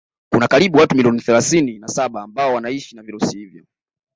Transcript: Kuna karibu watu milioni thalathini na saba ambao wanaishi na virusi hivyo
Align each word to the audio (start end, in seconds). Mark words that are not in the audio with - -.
Kuna 0.33 0.47
karibu 0.47 0.77
watu 0.77 0.95
milioni 0.95 1.21
thalathini 1.21 1.79
na 1.79 1.87
saba 1.87 2.21
ambao 2.21 2.53
wanaishi 2.53 2.95
na 2.95 3.01
virusi 3.03 3.37
hivyo 3.37 3.65